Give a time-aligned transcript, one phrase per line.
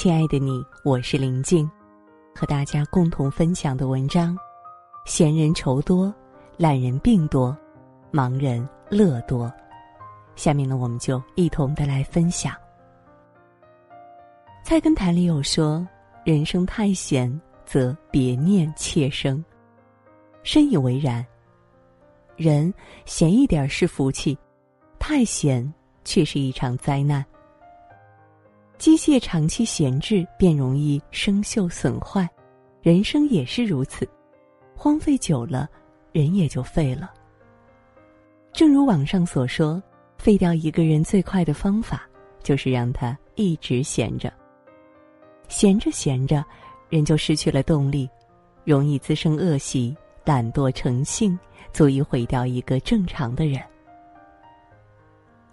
[0.00, 1.70] 亲爱的你，我是林静，
[2.34, 4.34] 和大家共同分享的文章：
[5.04, 6.10] 闲人愁多，
[6.56, 7.54] 懒人病多，
[8.10, 9.52] 忙人乐多。
[10.36, 12.54] 下面呢，我们就一同的来分享。
[14.64, 15.86] 菜根谭里有说
[16.24, 19.44] ：“人生太闲，则别念妾生。”
[20.42, 21.22] 深以为然。
[22.36, 22.72] 人
[23.04, 24.38] 闲一点是福气，
[24.98, 25.70] 太闲
[26.06, 27.22] 却是一场灾难。
[28.80, 32.26] 机械长期闲置，便容易生锈损坏；
[32.80, 34.08] 人生也是如此，
[34.74, 35.68] 荒废久了，
[36.12, 37.12] 人也就废了。
[38.54, 39.82] 正如网上所说，
[40.16, 42.08] 废掉一个人最快的方法，
[42.42, 44.32] 就是让他一直闲着。
[45.46, 46.42] 闲着闲着，
[46.88, 48.08] 人就失去了动力，
[48.64, 51.38] 容易滋生恶习，懒惰成性，
[51.70, 53.62] 足以毁掉一个正常的人。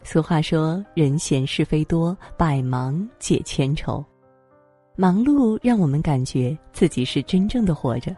[0.10, 4.02] 俗话说：“人闲是非多，百忙解千愁。”
[4.96, 8.16] 忙碌让我们感觉自己是真正的活着，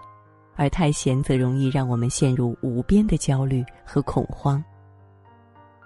[0.56, 4.64] 而太闲则容易让我们陷入无边的焦虑和恐慌。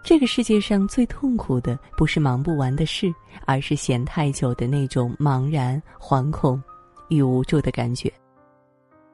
[0.04, 3.10] 这个世界上最痛苦的不是忙不完的事，
[3.46, 6.62] 而是闲太久的那种茫然、惶恐
[7.08, 8.12] 与无助的感觉。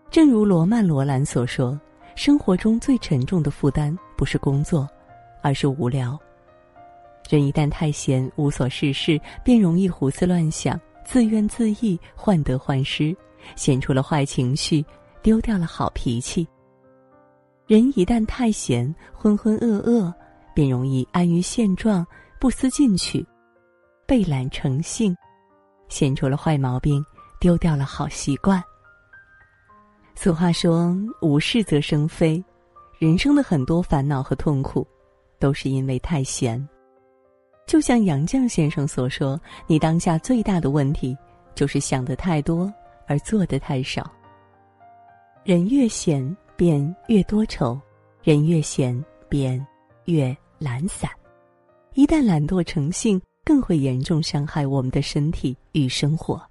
[0.10, 1.80] 正如罗曼·罗兰所说
[2.18, 4.90] ：“生活中最沉重的负担不是工作，
[5.44, 6.20] 而是无聊。”
[7.30, 13.16] 人一旦太闲，无所事事，便容易胡思乱想、自怨自艾、患得患失，
[13.56, 14.84] 显出了坏情绪，
[15.22, 16.48] 丢掉了好脾气。
[17.68, 20.12] 人一旦太闲，浑浑噩噩，
[20.56, 22.04] 便容易安于现状，
[22.40, 23.24] 不思进取，
[24.08, 25.16] 被懒成性，
[25.88, 27.06] 显出了坏毛病，
[27.40, 28.60] 丢掉了好习惯。
[30.16, 32.44] 俗话说：“无事则生非。”
[32.98, 34.86] 人生的很多烦恼和痛苦，
[35.38, 36.68] 都是因为太闲。
[37.70, 41.16] 就像杨绛先生所说：“你当下最大的问题，
[41.54, 42.74] 就是想的太多
[43.06, 44.12] 而做的太少。
[45.44, 47.80] 人越闲，便越多愁；
[48.24, 49.64] 人越闲，便
[50.06, 51.08] 越懒散。
[51.94, 56.42] 一旦懒惰成性，更会严重伤害我们的身体与生活。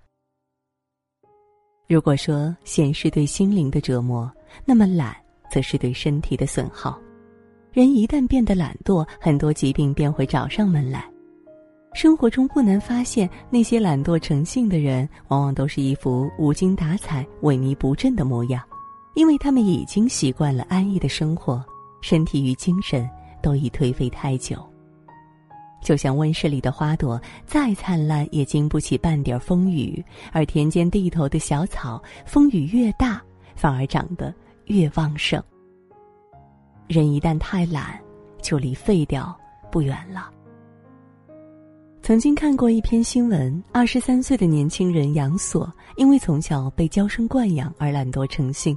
[1.89, 4.33] 如果说闲是对心灵的折磨，
[4.65, 5.17] 那么懒
[5.51, 6.97] 则是对身体的损耗。”
[7.78, 11.09] 人一旦变得懒惰，很多疾病便会找上门来。
[11.94, 18.61] 生活中不难发现，那些懒惰成性的人，往往都是一副无精打采、萎靡不振的模样，
[19.15, 21.65] 因为他们已经习惯了安逸的生活，
[22.00, 23.09] 身体与精神
[23.41, 24.56] 都已颓废太久。
[25.81, 30.03] 就像温室里的花朵，再灿烂也经不起半点风雨；
[30.33, 33.22] 而田间地头的小草，风雨越大，
[33.55, 34.34] 反而长得
[34.65, 35.41] 越旺盛。
[36.88, 38.00] 人一旦太懒，
[38.41, 39.38] 就离废掉
[39.71, 40.31] 不远了。
[42.00, 48.75] 曾经看过一篇新闻，二十三岁的年轻人杨锁，因为从小被娇生惯养而懒惰成性，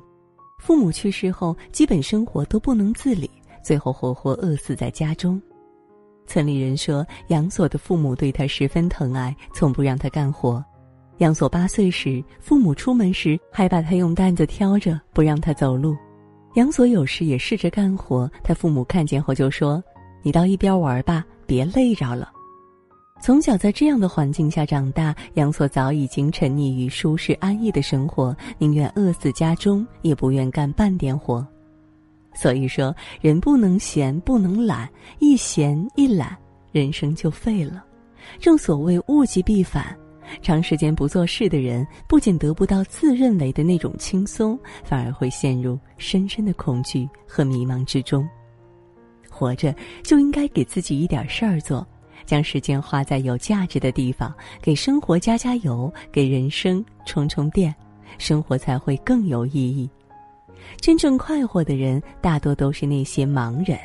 [0.60, 3.32] 父母去世后，基本生活都不能自理，
[3.64, 5.42] 最后活活饿死在家中。
[6.28, 10.62] 村里人说，杨锁的父母对他十分疼爱，从不让他干活。
[11.20, 15.96] 杨锁八岁时，父母出门时还把他用担子挑着，不让他走路。
[16.54, 19.82] 杨锁有时也试着干活，他父母看见后就说
[20.22, 22.30] ：“你到一边玩吧，别累着了。”
[23.22, 31.46] 从小在这样的环境下长大，杨锁早已经沉溺于舒适安逸的生活，宁愿饿死家中，也不愿干半点活。
[32.34, 34.90] 所以说，人不能闲，不能懒，
[35.20, 36.36] 一闲一懒，
[36.72, 37.86] 人生就废了。
[38.40, 39.96] 正所谓物极必反。
[40.42, 48.28] 长时间不做事的人，不仅得不到自认为的那种轻松，反而会陷入深深的恐惧和迷茫之中。
[49.30, 51.86] 活着就应该给自己一点事儿做，
[52.26, 57.74] 将时间花在有价值的地方，给生活加加油，给人生充充电，
[58.18, 59.90] 生活才会更有意义。
[60.80, 63.80] 真正快活的人，大多都是那些盲人。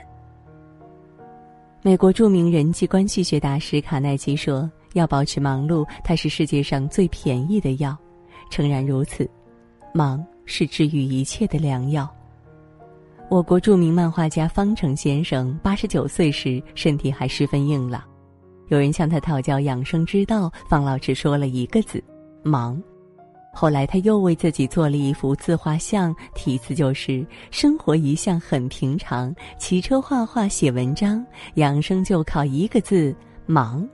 [1.83, 4.71] 美国著名人际关系学大师卡耐基说。
[4.95, 7.97] 要保持忙碌，它是世界上最便宜的药。
[8.51, 9.29] 诚然如此，
[9.93, 12.09] 忙是治愈一切的良药。
[13.29, 18.01] 我国著名漫画家方成先生八十九岁时，身体还十分硬朗。
[18.69, 22.03] 有人向他讨教养生之道，方老只说了一个字：
[22.45, 22.81] 忙。
[23.53, 31.25] 后来他又为自己做了一幅自画像，题字就是“生活一向很平常，骑车、画画、写文章，
[31.55, 33.17] 养生就靠一个字：
[33.47, 33.89] 忙。”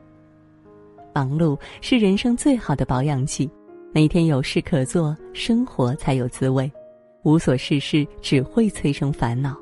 [1.14, 3.50] 忙碌是人生最好的保养剂，
[3.92, 6.70] 每天有事可做，生活才有滋味；
[7.22, 9.56] 无所事事，只会催生烦恼。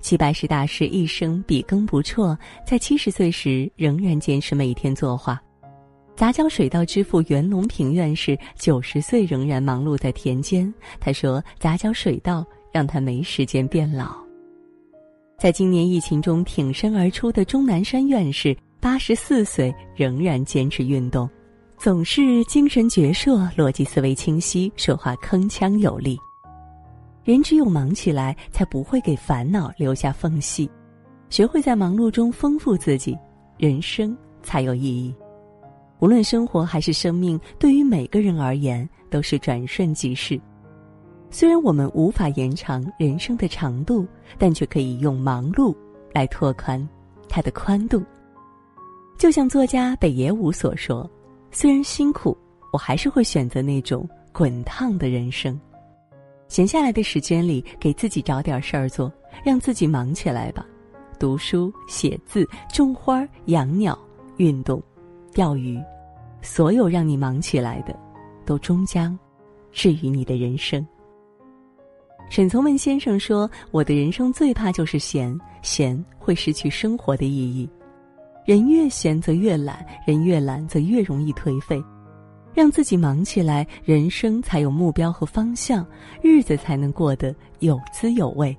[0.00, 5.40] 齐白石大师一生笔耕不辍，在七十岁时仍然坚持每天作画。
[6.14, 10.72] 杂交水稻之父袁隆平院士九十岁仍然忙碌在田间。
[10.98, 14.16] 他说：“杂交水稻让他没时间变老。”
[15.38, 21.28] 在今年疫情中挺身而出的钟南山院士，八十四岁仍然坚持运动，
[21.76, 26.16] 总是精神矍铄、逻辑思维清晰、说话铿锵有力。
[27.24, 30.70] 人只有忙起来，才不会给烦恼留下缝隙。
[31.28, 33.18] 学会在忙碌中丰富自己，
[33.58, 35.14] 人生才有意义。
[35.98, 40.40] 无论生活还是生命，对于每个人而言都是转瞬即逝。
[41.30, 44.06] 虽然我们无法延长人生的长度，
[44.38, 45.76] 但却可以用忙碌
[46.14, 46.88] 来拓宽
[47.28, 48.02] 它的宽度。
[49.18, 51.10] 就像作家北野武所说
[51.50, 52.38] ：“虽然辛苦，
[52.72, 55.58] 我还是会选择那种滚烫的人生。”
[56.46, 59.12] 闲下来的时间里，给自己找点事儿做，
[59.44, 60.64] 让自己忙起来吧。
[61.18, 63.98] 读书、写字、种花、养鸟、
[64.36, 64.80] 运动、
[65.34, 65.82] 钓鱼，
[66.40, 67.94] 所有让你忙起来的，
[68.46, 69.18] 都终将
[69.72, 70.86] 治愈你的人生。
[72.30, 77.68] 沈从文先生说：“我的人生最怕就是闲，闲会失去生活的意义。
[78.48, 81.78] 人越闲则越懒，人越懒则越容易颓废。
[82.54, 85.86] 让自己忙起来，人生才有目标和方向，
[86.22, 88.56] 日子才能过得有滋有味。”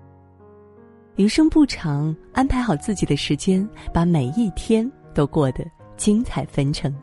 [1.18, 5.66] 余生不长，安排好自己的时间，把每一天都过得
[5.98, 6.94] 精彩纷呈，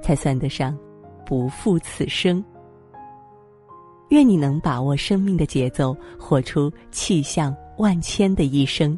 [0.00, 0.78] 才算得上
[1.26, 2.40] 不负此生。
[4.10, 8.96] 愿你能把握生命的节奏，活出气象万千的一生。